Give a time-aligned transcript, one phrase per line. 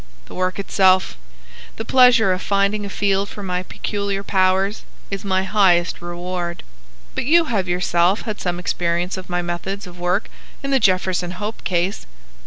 [0.25, 1.15] The work itself,
[1.75, 4.81] the pleasure of finding a field for my peculiar powers,
[5.11, 6.63] is my highest reward.
[7.13, 10.27] But you have yourself had some experience of my methods of work
[10.63, 12.07] in the Jefferson Hope case."